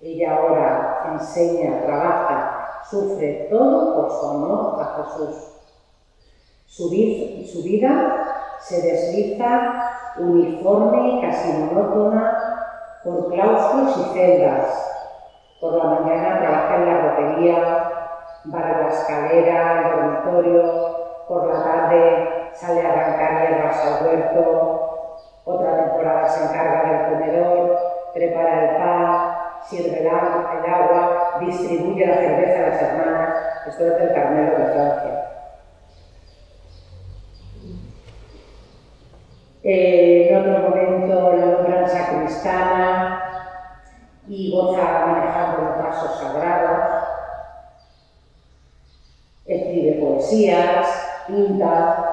[0.00, 5.50] Ella ahora enseña, trabaja, sufre todo por su amor a Jesús.
[6.66, 6.88] Su,
[7.46, 8.26] su vida
[8.60, 12.54] se desliza uniforme, casi monótona,
[13.02, 14.90] por claustros y celdas.
[15.60, 17.90] Por la mañana trabaja en la rotería,
[18.44, 20.94] barra la escalera, el dormitorio,
[21.28, 24.74] por la tarde sale a arrancar hierbas al huerto,
[25.44, 27.78] otra temporada se encarga del comedor,
[28.14, 29.34] prepara el pan,
[29.68, 33.34] sirve el agua, distribuye la cerveza a las hermanas.
[33.66, 35.24] Esto es del Carmelo de Francia.
[39.62, 43.22] Eh, en otro momento la nombran sacristana
[44.28, 47.04] y goza manejando los pasos sagrados.
[49.46, 50.86] Escribe poesías,
[51.26, 52.03] pinta,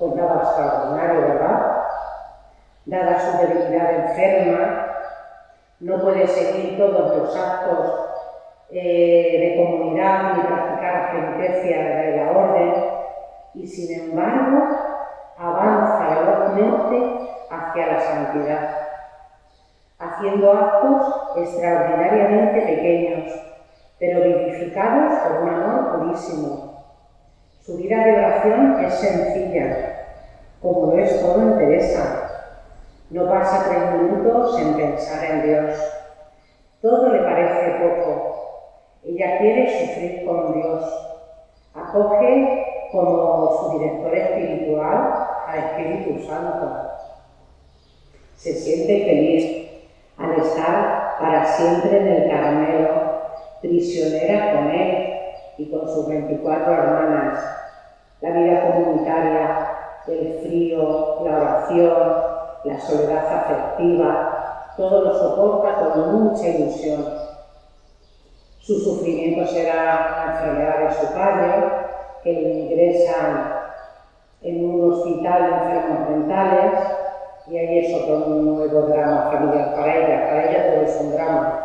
[0.00, 1.76] nada extraordinario, ¿verdad?
[2.84, 4.86] Dada su debilidad enferma,
[5.80, 8.06] no puede seguir todos los actos
[8.70, 12.84] eh, de comunidad ni practicar la penitencia de la orden
[13.54, 14.76] y sin embargo
[15.38, 18.78] avanza velozmente hacia la santidad,
[19.98, 23.32] haciendo actos extraordinariamente pequeños,
[23.98, 26.75] pero vivificados por un amor purísimo.
[27.66, 30.12] Su vida de oración es sencilla,
[30.62, 32.30] como lo es todo en Teresa.
[33.10, 35.74] No pasa tres minutos en pensar en Dios.
[36.80, 39.00] Todo le parece poco.
[39.02, 40.84] Ella quiere sufrir con Dios.
[41.74, 46.70] Acoge como su director espiritual al Espíritu Santo.
[48.36, 49.82] Se siente feliz
[50.18, 53.22] al estar para siempre en el Carmelo,
[53.60, 55.15] prisionera con él
[55.58, 57.44] y con sus 24 hermanas.
[58.20, 59.68] La vida comunitaria,
[60.06, 62.22] el frío, la oración,
[62.64, 67.04] la soledad afectiva, todo lo soporta con mucha ilusión.
[68.58, 71.86] Su sufrimiento será la enfermedad de su padre,
[72.22, 73.52] que lo ingresan
[74.42, 76.72] en un hospital de enfermos mentales
[77.48, 80.28] y ahí es otro nuevo drama familiar para ella.
[80.28, 81.62] Para ella todo es un drama.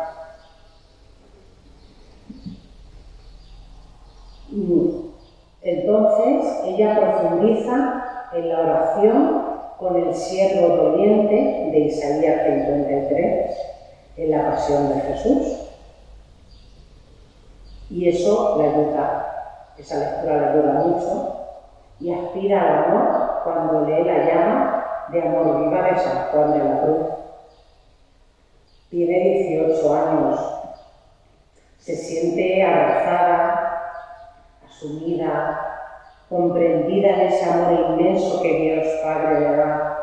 [5.64, 9.42] Entonces ella profundiza en la oración
[9.78, 13.56] con el siervo doliente de Isaías 53
[14.16, 15.58] en la pasión de Jesús.
[17.90, 19.32] Y eso le ayuda
[19.78, 21.36] esa lectura le ayuda mucho
[21.98, 26.64] y aspira al amor cuando lee la llama de amor viva de San Juan de
[26.64, 27.06] la Cruz.
[28.90, 30.40] Tiene 18 años,
[31.78, 33.61] se siente abrazada,
[34.82, 35.78] asumida,
[36.28, 39.98] comprendida en ese amor inmenso que Dios Padre le da,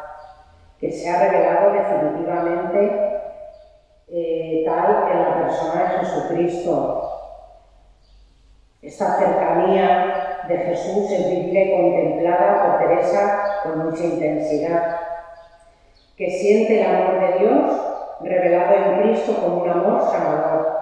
[0.80, 3.22] que se ha revelado definitivamente
[4.08, 7.06] eh, tal en la persona de Jesucristo,
[8.82, 15.00] esta cercanía de Jesús es vivida y contemplada por Teresa con mucha intensidad,
[16.16, 17.82] que siente el amor de Dios
[18.22, 20.80] revelado en Cristo como un amor sanador.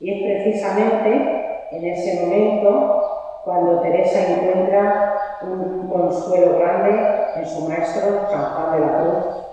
[0.00, 1.37] Y es precisamente
[1.70, 8.86] en ese momento cuando Teresa encuentra un consuelo grande en su maestro San Juan de
[8.86, 9.44] la Cruz.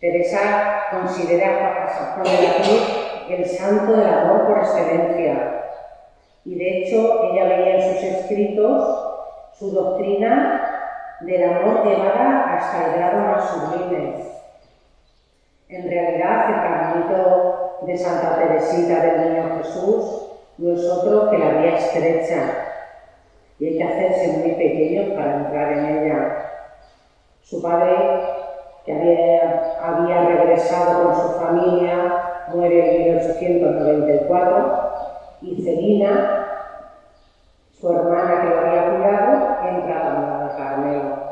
[0.00, 0.40] Teresa
[0.90, 5.62] considera a San Juan de la Cruz el santo del amor por excelencia.
[6.44, 9.12] Y de hecho, ella veía en sus escritos
[9.58, 14.14] su doctrina del amor llevada hasta el grado más sublime.
[15.68, 21.60] En realidad, el caminito de Santa Teresita del Niño Jesús no es otro que la
[21.60, 22.68] vía estrecha
[23.58, 26.50] y hay que hacerse muy pequeño para entrar en ella.
[27.42, 27.94] Su padre,
[28.84, 34.92] que había, regresado con su familia, muere en 1894
[35.42, 36.48] y Celina,
[37.80, 41.22] su hermana que lo había cuidado, entra también al Carmelo.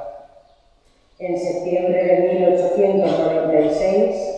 [1.18, 4.37] En septiembre de 1896,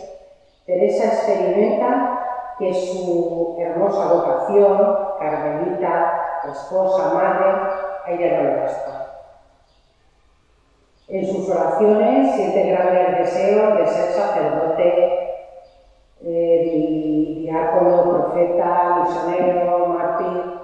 [0.64, 2.21] Teresa experimenta
[2.58, 7.54] que su hermosa vocación, carmelita, esposa, madre,
[8.08, 9.08] ella no le basta.
[11.08, 15.22] En sus oraciones siente grandes deseos de ser sacerdote,
[16.24, 20.60] eh, diácono, profeta, misionero, mártir,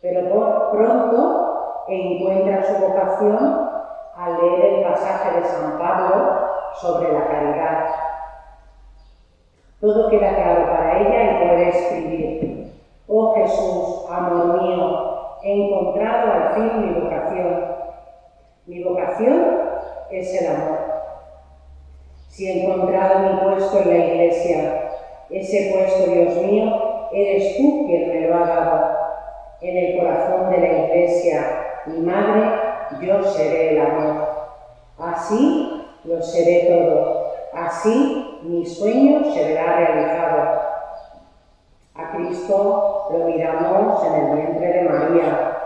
[0.00, 3.70] pero pronto encuentra su vocación
[4.16, 6.46] al leer el pasaje de San Pablo
[6.80, 8.05] sobre la caridad
[9.86, 12.72] todo queda claro para ella y puede escribir.
[13.06, 17.64] Oh Jesús, amor mío, he encontrado al fin mi vocación.
[18.66, 19.60] Mi vocación
[20.10, 20.78] es el amor.
[22.28, 24.90] Si he encontrado mi puesto en la iglesia,
[25.30, 28.96] ese puesto, Dios mío, eres tú quien me lo ha dado.
[29.60, 31.46] En el corazón de la iglesia,
[31.86, 32.50] mi madre,
[33.00, 34.28] yo seré el amor.
[34.98, 37.25] Así lo seré todo.
[37.56, 40.60] Así mi sueño se verá realizado.
[41.94, 45.56] A Cristo lo miramos en el vientre de María,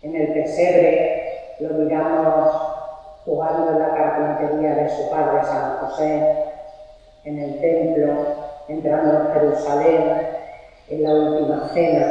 [0.00, 2.62] en el pesebre lo miramos
[3.26, 6.44] jugando en la carpintería de su padre San José,
[7.24, 8.24] en el templo,
[8.68, 10.28] entrando en Jerusalén,
[10.88, 12.06] en la última cena,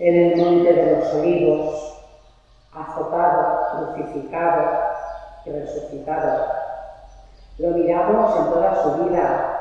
[0.00, 2.02] en el monte de los olivos,
[2.74, 4.80] azotado, crucificado
[5.46, 6.61] y resucitado
[7.58, 9.58] lo miramos en toda su vida,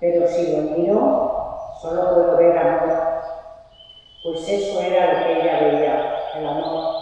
[0.00, 3.14] pero si lo miro, solo puedo ver amor.
[4.22, 6.94] Pues eso era lo que ella veía, el amor.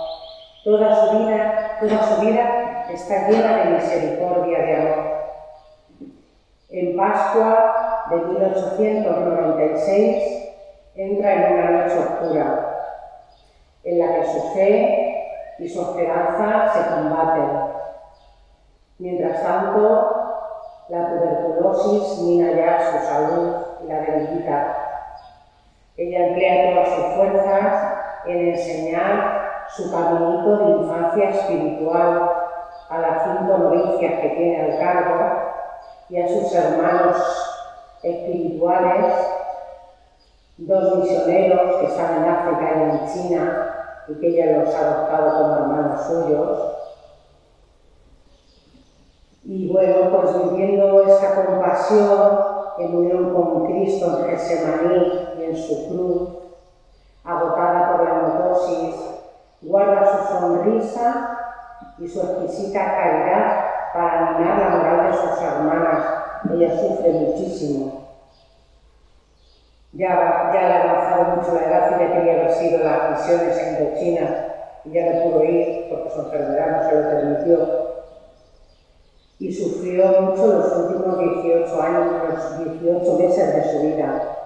[0.64, 5.12] Toda su vida, toda su vida está llena de misericordia, de amor.
[6.70, 10.48] En Pascua de 1896
[10.94, 12.78] entra en una noche oscura,
[13.84, 17.72] en la que su fe y su esperanza se combaten.
[18.98, 20.21] Mientras tanto,
[20.92, 24.76] la tuberculosis mina ya su salud y la debilita.
[25.96, 27.94] Ella emplea todas sus fuerzas
[28.26, 32.30] en enseñar su caminito de infancia espiritual
[32.90, 35.24] a las cinco novicias que tiene al cargo
[36.10, 37.16] y a sus hermanos
[38.02, 39.14] espirituales,
[40.58, 43.74] dos misioneros que están en África y en China
[44.08, 46.81] y que ella los ha adoptado como hermanos suyos,
[49.44, 52.38] y bueno, pues viviendo esta compasión
[52.78, 56.38] en unión con Cristo en Getsemaní y en su cruz,
[57.24, 58.94] agotada por la motosis,
[59.62, 61.38] guarda su sonrisa
[61.98, 66.04] y su exquisita caridad para animar la moral de sus hermanas.
[66.50, 68.02] Ella sufre muchísimo.
[69.92, 73.58] Ya, ya le ha avanzado mucho la edad y ya quería haber sido las misiones
[73.62, 74.34] en China
[74.84, 77.81] y ya no pudo ir porque su enfermedad no se lo permitió
[79.42, 84.38] y sufrió mucho los últimos 18 años, los 18 meses de su vida.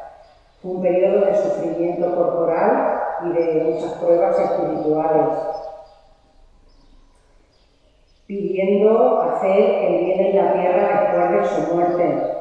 [0.63, 5.37] Fue un periodo de sufrimiento corporal y de muchas pruebas espirituales,
[8.27, 12.33] pidiendo hacer el bien en la tierra después de su muerte,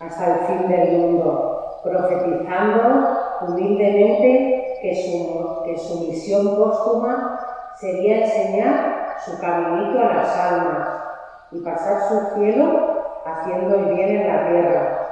[0.00, 3.08] hasta el fin del mundo, profetizando
[3.48, 7.40] humildemente que su, que su misión póstuma
[7.80, 11.09] sería enseñar su caminito a las almas
[11.52, 15.06] y pasar su cielo haciendo el bien en la tierra.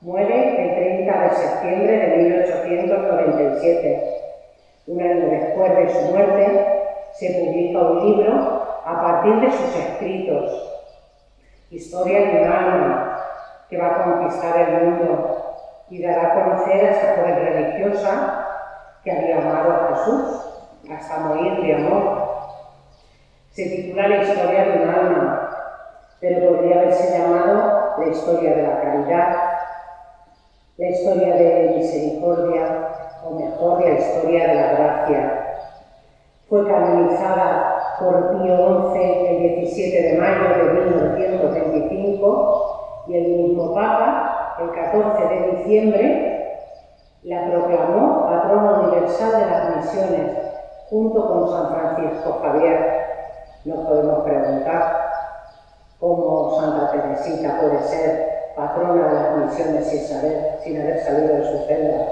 [0.00, 0.74] Muere el
[1.06, 4.14] 30 de septiembre de 1897.
[4.86, 6.74] Un año después de su muerte,
[7.14, 8.34] se publica un libro
[8.84, 10.70] a partir de sus escritos,
[11.70, 13.18] Historia de un alma
[13.68, 15.56] que va a conquistar el mundo
[15.90, 18.46] y dará a conocer a esta joven religiosa
[19.02, 20.40] que había amado a Jesús
[20.92, 22.28] hasta morir de amor.
[23.50, 25.43] Se titula La historia de un alma
[26.24, 29.36] pero podría haberse llamado la historia de la caridad,
[30.78, 32.78] la historia de misericordia
[33.26, 35.44] o mejor la historia de la gracia.
[36.48, 44.56] Fue canonizada por Pío XI el 17 de mayo de 1925 y el mismo Papa,
[44.62, 46.54] el 14 de diciembre,
[47.24, 50.32] la proclamó patrona universal de las misiones
[50.88, 53.02] junto con San Francisco Javier.
[53.66, 55.03] Nos podemos preguntar
[56.00, 61.44] cómo Santa Teresita puede ser patrona de las misiones sin, saber, sin haber salido de
[61.44, 62.06] su celda,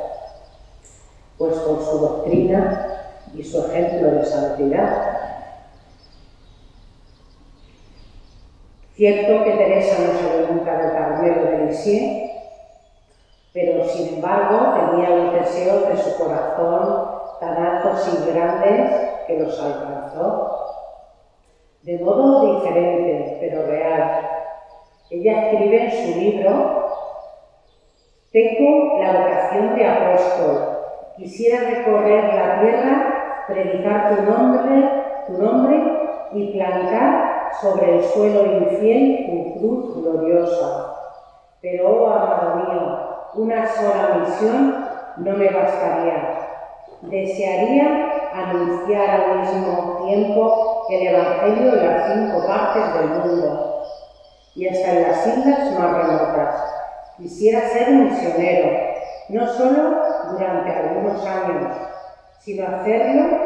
[1.39, 2.89] pues por su doctrina
[3.35, 5.23] y su ejemplo de santidad.
[8.95, 12.31] Cierto que Teresa no salió nunca del Carmelo de Lisieux,
[13.53, 17.11] pero sin embargo tenía los deseos de su corazón
[17.41, 18.93] tan altos y grandes
[19.27, 20.72] que los alcanzó.
[21.83, 24.29] De modo diferente, pero real.
[25.11, 26.87] Ella escribe en su libro,
[28.31, 30.79] tengo la vocación de apóstol,
[31.17, 35.83] quisiera recorrer la tierra, predicar tu nombre, tu nombre
[36.33, 40.95] y plantar sobre el suelo infiel tu cruz gloriosa.
[41.61, 42.99] Pero, oh amado mío,
[43.35, 46.49] una sola misión no me bastaría.
[47.03, 53.85] Desearía anunciar al mismo tiempo el Evangelio en las cinco partes del mundo
[54.55, 56.65] y hasta en las islas más remotas.
[57.17, 58.71] Quisiera ser misionero,
[59.29, 59.97] no solo
[60.33, 61.77] durante algunos años,
[62.41, 63.39] sino hacerlo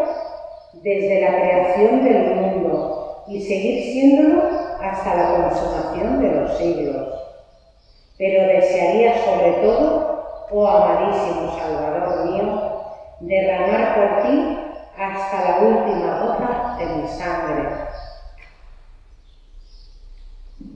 [0.83, 4.43] desde la creación del mundo y seguir siéndolo
[4.81, 7.09] hasta la consumación de los siglos.
[8.19, 12.73] Pero desearía sobre todo, oh amadísimo Salvador mío,
[13.21, 14.56] derramar por ti
[14.99, 17.69] hasta la última gota de mi sangre.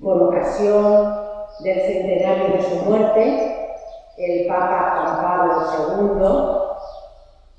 [0.03, 1.19] Por ocasión
[1.61, 3.65] del centenario de su muerte,
[4.19, 6.61] el Papa Juan Pablo II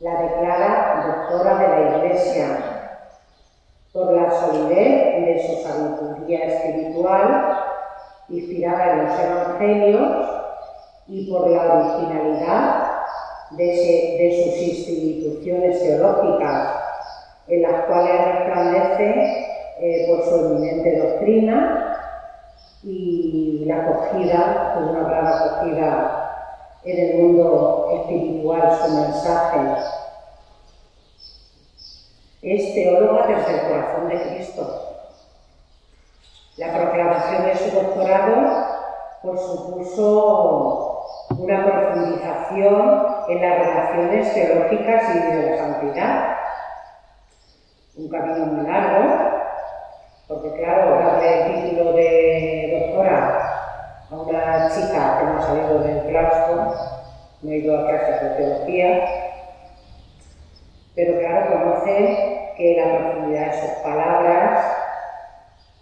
[0.02, 2.58] la declara doctora de la Iglesia
[3.94, 7.52] por la solidez de su sabiduría espiritual
[8.30, 10.26] inspirada en los Evangelios
[11.08, 12.91] y por la originalidad
[13.52, 16.76] de, sus instituciones teológicas,
[17.48, 19.48] en las cuales resplandece
[19.80, 21.98] eh, por su eminente doctrina
[22.84, 26.22] y la acogida, pues una gran acogida
[26.84, 29.60] en el mundo espiritual, su mensaje.
[32.42, 34.88] Es teóloga desde el corazón de Cristo.
[36.58, 38.72] La proclamación de su doctorado
[39.22, 41.06] por supuso
[41.38, 46.38] una profundización en las relaciones teológicas y de la santidad.
[47.96, 49.42] Un camino muy largo,
[50.28, 56.06] porque claro, darle el título de doctora a una chica que no ha salido del
[56.08, 56.76] claustro,
[57.42, 59.06] no ha ido a clases de teología,
[60.96, 64.66] pero claro, conoce que la profundidad de sus palabras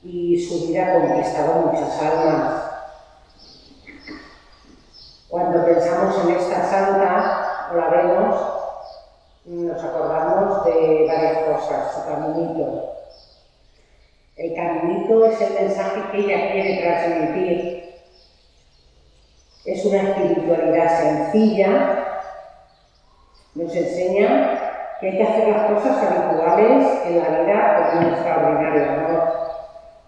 [0.04, 2.70] y su vida ha conquistado muchas almas
[5.30, 8.36] cuando pensamos en esta santa o la vemos,
[9.46, 12.96] nos acordamos de varias cosas, su caminito.
[14.36, 17.80] El caminito es el mensaje que ella quiere transmitir.
[19.66, 22.00] Es una espiritualidad sencilla,
[23.56, 28.92] nos enseña que hay que hacer las cosas habituales en la vida con un extraordinario
[28.92, 29.34] amor,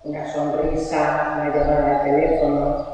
[0.03, 2.87] una sonrisa, una llamada de teléfono,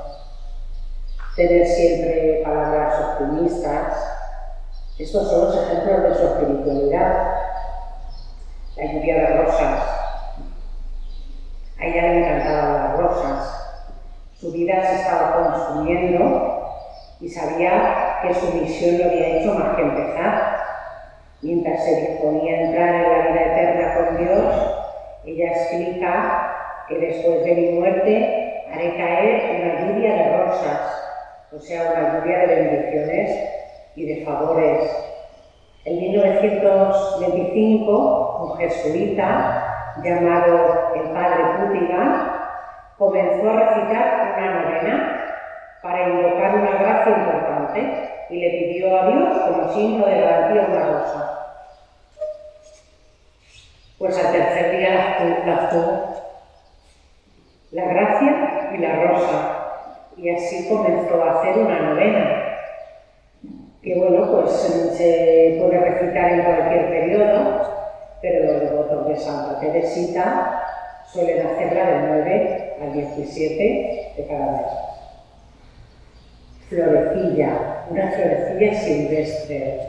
[1.35, 3.93] tener siempre palabras optimistas.
[4.97, 7.33] Estos son los ejemplos de su espiritualidad.
[8.75, 9.83] La lluvia de rosas.
[11.79, 12.46] A ella le.
[14.39, 16.73] Su vida se estaba consumiendo
[17.19, 20.57] y sabía que su misión no había hecho más que empezar.
[21.41, 24.53] Mientras se disponía a entrar en la vida eterna con Dios,
[25.25, 31.07] ella explica que después de mi muerte haré caer una lluvia de rosas
[31.55, 33.39] o sea, una lluvia de bendiciones
[33.95, 34.91] y de favores.
[35.85, 42.36] En 1925, un jesuita llamado el padre Pútiga
[42.97, 45.25] comenzó a recitar una novena
[45.81, 50.85] para invocar una gracia importante y le pidió a Dios como signo de garantía una
[50.87, 51.33] rosa.
[53.99, 56.07] Pues al tercer día la tuvo
[57.71, 59.57] la gracia y la rosa
[60.17, 62.43] y así comenzó a hacer una novena,
[63.83, 67.73] que bueno, pues se puede recitar en cualquier periodo,
[68.21, 70.63] pero los devotos de Santa Teresita
[71.05, 74.65] suelen hacerla del 9 al 17 de cada mes.
[76.69, 79.79] Florecilla, una florecilla silvestre.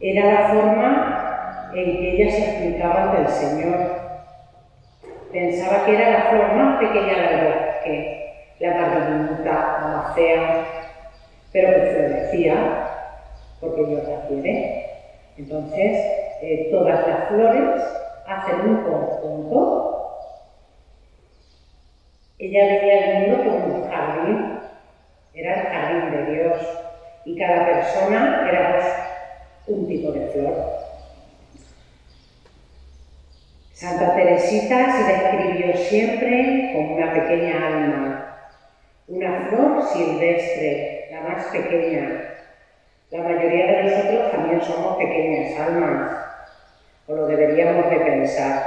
[0.00, 3.96] Era la forma en que ella se explicaba ante el Señor.
[5.32, 10.64] Pensaba que era la flor más pequeña del bosque, la más diminuta, la más fea,
[11.52, 12.86] pero que florecía
[13.60, 14.86] porque Dios la quiere.
[15.36, 16.00] Entonces,
[16.42, 17.82] eh, todas las flores
[18.26, 19.95] hacen un conjunto.
[22.38, 24.60] Ella veía el mundo como un jardín,
[25.32, 26.78] era el jardín de Dios,
[27.24, 30.76] y cada persona era pues, un tipo de flor.
[33.72, 38.22] Santa Teresita se describió siempre como una pequeña alma,
[39.08, 42.22] una flor silvestre, la más pequeña.
[43.10, 46.10] La mayoría de nosotros también somos pequeñas almas,
[47.06, 48.60] o lo deberíamos de pensar.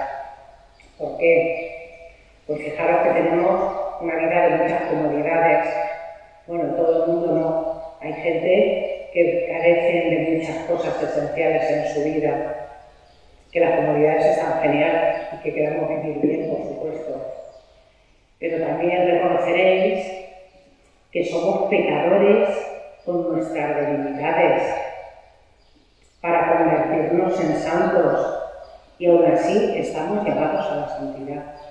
[0.97, 1.78] ¿Por qué?
[2.49, 5.69] Pues fijaros que tenemos una vida de muchas comodidades.
[6.47, 7.93] Bueno, todo el mundo no.
[8.01, 12.55] Hay gente que carecen de muchas cosas esenciales en su vida
[13.51, 17.21] que las comunidades están genial y que queramos vivir bien, por supuesto.
[18.39, 20.11] Pero también reconoceréis
[21.11, 22.49] que somos pecadores
[23.05, 24.63] con nuestras debilidades
[26.19, 28.39] para convertirnos en santos
[28.97, 31.68] y aún así estamos llamados a la santidad.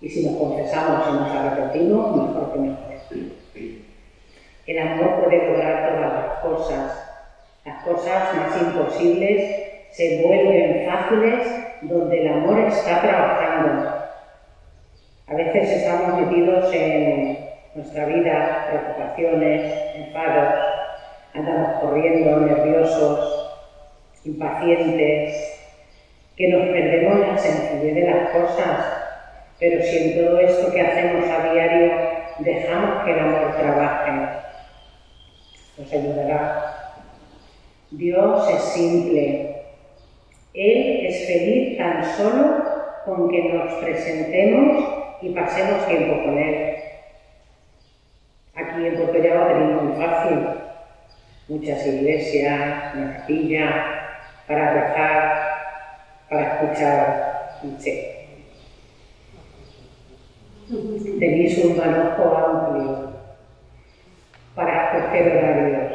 [0.00, 2.90] Y si nos confesamos y nos arrepentimos, mejor que mejor.
[4.66, 7.10] El amor puede lograr todas las cosas,
[7.64, 11.46] las cosas más imposibles se vuelven fáciles
[11.82, 13.94] donde el amor está trabajando.
[15.26, 17.38] A veces estamos metidos en
[17.74, 20.54] nuestra vida, preocupaciones, enfados,
[21.34, 23.50] andamos corriendo, nerviosos,
[24.24, 25.58] impacientes,
[26.36, 28.99] que nos perdemos la sencillez de las cosas,
[29.60, 31.92] pero si en todo esto que hacemos a diario
[32.38, 34.10] dejamos que el amor trabaje,
[35.76, 36.96] nos ayudará.
[37.90, 39.50] Dios es simple,
[40.54, 42.64] él es feliz tan solo
[43.04, 44.84] con que nos presentemos
[45.22, 46.76] y pasemos tiempo con Él.
[48.54, 50.38] Aquí en Llano tenemos muy fácil.
[51.48, 53.74] Muchas iglesias, una capilla,
[54.46, 55.38] para rezar,
[56.28, 58.19] para escuchar, no.
[60.70, 63.10] Tenéis un manojo amplio
[64.54, 65.92] para escoger horarios.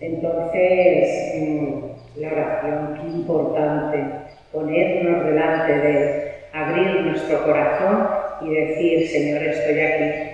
[0.00, 4.04] Entonces, mm, la oración, qué importante,
[4.50, 8.08] ponernos delante de abrir nuestro corazón
[8.40, 10.30] y decir, Señor, estoy aquí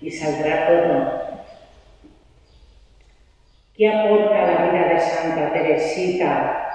[0.00, 1.22] y saldrá todo.
[3.76, 6.68] ¿Qué aporta la vida de Santa Teresita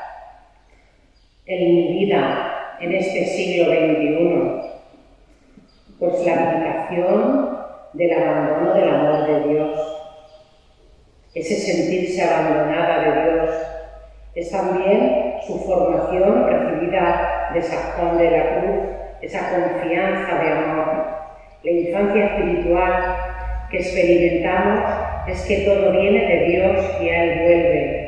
[1.46, 4.77] en mi vida en este siglo XXI?
[6.00, 7.58] Pues la aplicación
[7.94, 9.80] del abandono del amor de Dios,
[11.34, 13.50] ese sentirse abandonada de Dios,
[14.36, 18.86] es también su formación recibida de San Juan de la Cruz,
[19.22, 21.06] esa confianza de amor.
[21.64, 23.16] La infancia espiritual
[23.72, 24.84] que experimentamos
[25.28, 28.08] es que todo viene de Dios y a Él vuelve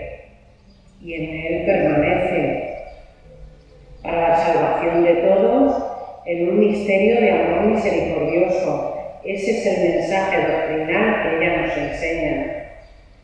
[1.02, 2.70] y en Él permanece
[4.04, 5.29] para la salvación de todos
[6.30, 9.20] en un misterio de amor misericordioso.
[9.26, 12.70] Ese es el mensaje doctrinal que ella nos enseña.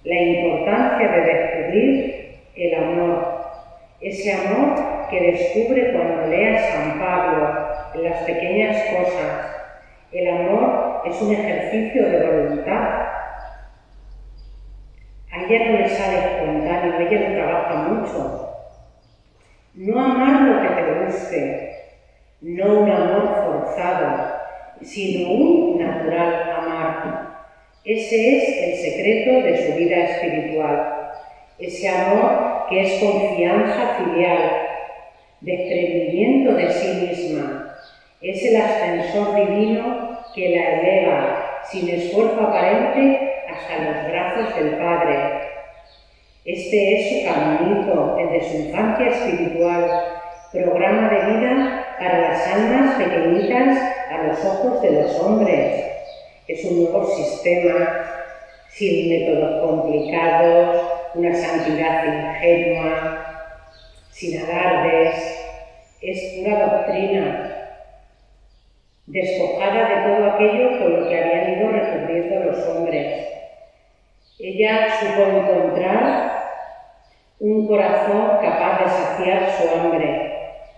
[0.04, 3.46] La importancia de descubrir el amor,
[4.02, 9.52] ese amor que descubre cuando lea San Pablo en las pequeñas cosas.
[10.12, 13.06] El amor es un ejercicio de voluntad.
[15.32, 18.50] A ella no le sale espontáneo, ella no trabaja mucho.
[19.76, 21.65] No amar lo que te guste,
[22.46, 24.36] no un amor forzado,
[24.82, 27.46] sino un natural amar.
[27.84, 30.96] Ese es el secreto de su vida espiritual
[31.58, 34.52] ese amor que es confianza filial,
[35.40, 37.76] desprendimiento de sí misma,
[38.22, 45.42] es el ascensor divino que la eleva sin esfuerzo aparente hasta los brazos del Padre.
[46.44, 49.90] Este es su caminito, el de su infancia espiritual,
[50.52, 53.80] programa de vida para las almas pequeñitas
[54.12, 55.86] a los ojos de los hombres.
[56.48, 58.04] Es un nuevo sistema,
[58.70, 60.82] sin métodos complicados,
[61.16, 63.26] una santidad ingenua,
[64.12, 65.42] sin alardes,
[66.02, 67.52] es una doctrina
[69.08, 73.28] despojada de todo aquello con lo que habían ido recubriendo los hombres.
[74.40, 76.36] Ella supo encontrar
[77.40, 80.32] un corazón capaz de saciar su hambre,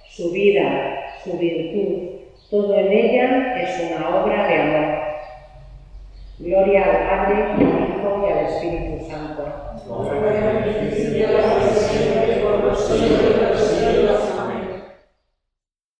[0.10, 2.10] su vida, su virtud.
[2.50, 4.98] Todo en ella es una obra de amor.
[6.40, 9.44] Gloria al Padre, al Hijo y al Espíritu Santo.